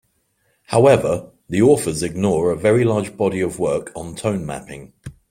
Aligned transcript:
However, 0.69 1.29
the 1.47 1.61
authors 1.61 2.01
ignore 2.01 2.49
a 2.49 2.57
very 2.57 2.83
large 2.83 3.15
body 3.15 3.39
of 3.39 3.59
work 3.59 3.91
on 3.95 4.15
tone 4.15 4.47
mapping. 4.47 4.93